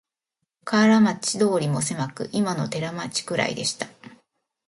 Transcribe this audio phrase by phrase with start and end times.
[0.65, 3.85] 河原町通もせまく、いまの寺町くらいでした